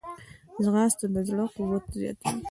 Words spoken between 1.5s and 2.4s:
قوت زیاتوي